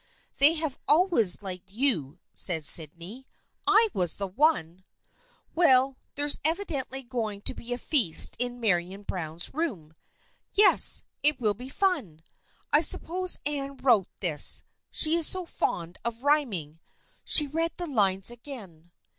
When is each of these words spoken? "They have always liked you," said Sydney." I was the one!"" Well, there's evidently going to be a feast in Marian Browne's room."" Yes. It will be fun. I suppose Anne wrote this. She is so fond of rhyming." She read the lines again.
"They 0.39 0.55
have 0.55 0.79
always 0.87 1.43
liked 1.43 1.69
you," 1.69 2.17
said 2.33 2.65
Sydney." 2.65 3.27
I 3.67 3.89
was 3.93 4.15
the 4.15 4.25
one!"" 4.25 4.83
Well, 5.53 5.95
there's 6.15 6.39
evidently 6.43 7.03
going 7.03 7.41
to 7.43 7.53
be 7.53 7.71
a 7.71 7.77
feast 7.77 8.35
in 8.39 8.59
Marian 8.59 9.03
Browne's 9.03 9.53
room."" 9.53 9.93
Yes. 10.55 11.03
It 11.21 11.39
will 11.39 11.53
be 11.53 11.69
fun. 11.69 12.23
I 12.73 12.81
suppose 12.81 13.37
Anne 13.45 13.77
wrote 13.77 14.07
this. 14.21 14.63
She 14.89 15.13
is 15.15 15.27
so 15.27 15.45
fond 15.45 15.99
of 16.03 16.23
rhyming." 16.23 16.79
She 17.23 17.45
read 17.45 17.73
the 17.77 17.85
lines 17.85 18.31
again. 18.31 18.91